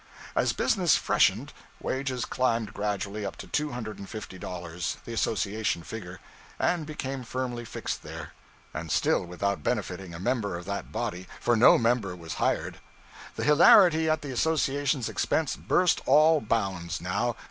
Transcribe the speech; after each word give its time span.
As 0.35 0.51
business 0.51 0.95
freshened, 0.95 1.53
wages 1.79 2.25
climbed 2.25 2.73
gradually 2.73 3.23
up 3.23 3.35
to 3.35 3.45
two 3.45 3.69
hundred 3.73 3.99
and 3.99 4.09
fifty 4.09 4.39
dollars 4.39 4.97
the 5.05 5.13
association 5.13 5.83
figure 5.83 6.19
and 6.57 6.87
became 6.87 7.23
firmly 7.23 7.65
fixed 7.65 8.01
there; 8.01 8.33
and 8.73 8.91
still 8.91 9.23
without 9.23 9.61
benefiting 9.61 10.15
a 10.15 10.19
member 10.19 10.57
of 10.57 10.65
that 10.65 10.91
body, 10.91 11.27
for 11.39 11.55
no 11.55 11.77
member 11.77 12.15
was 12.15 12.33
hired. 12.41 12.79
The 13.35 13.43
hilarity 13.43 14.09
at 14.09 14.23
the 14.23 14.31
association's 14.33 15.07
expense 15.07 15.55
burst 15.55 16.01
all 16.07 16.41
bounds, 16.41 16.99
now. 16.99 17.35